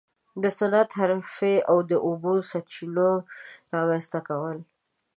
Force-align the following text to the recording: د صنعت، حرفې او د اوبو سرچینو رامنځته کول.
د 0.43 0.45
صنعت، 0.57 0.89
حرفې 0.99 1.55
او 1.69 1.77
د 1.89 1.91
اوبو 2.07 2.33
سرچینو 2.49 3.09
رامنځته 3.75 4.19
کول. 4.27 4.57